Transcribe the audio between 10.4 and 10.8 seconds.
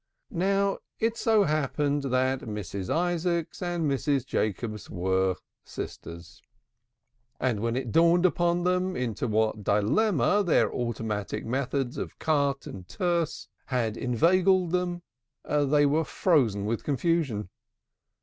their